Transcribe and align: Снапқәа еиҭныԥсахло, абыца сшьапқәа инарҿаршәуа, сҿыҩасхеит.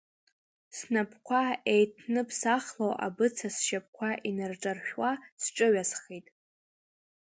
Снапқәа 0.77 1.41
еиҭныԥсахло, 1.73 2.89
абыца 3.05 3.47
сшьапқәа 3.55 4.09
инарҿаршәуа, 4.27 5.11
сҿыҩасхеит. 5.41 6.27